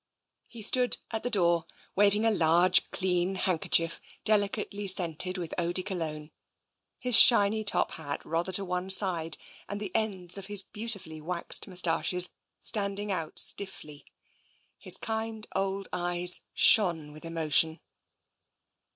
He 0.47 0.63
stood 0.63 0.97
at 1.11 1.21
the 1.21 1.29
door 1.29 1.67
waving 1.95 2.25
a 2.25 2.31
large 2.31 2.89
clean 2.89 3.35
handker 3.35 3.69
chief 3.69 4.01
delicately 4.25 4.87
scented 4.87 5.37
with 5.37 5.53
eau 5.59 5.71
de 5.71 5.83
Cologne, 5.83 6.31
his 6.97 7.15
shiny 7.15 7.63
top 7.63 7.91
hat 7.91 8.19
rather 8.25 8.51
to 8.53 8.65
one 8.65 8.89
side 8.89 9.37
and 9.69 9.79
the 9.79 9.95
ends 9.95 10.39
of 10.39 10.47
his 10.47 10.63
beauti 10.63 10.99
fully 10.99 11.21
waxed 11.21 11.67
moustaches 11.67 12.31
standing 12.61 13.11
out 13.11 13.37
stiffly. 13.37 14.05
His 14.79 14.97
kind 14.97 15.45
old 15.55 15.87
eyes 15.93 16.39
shone 16.55 17.11
with 17.11 17.23
emotion. 17.23 17.79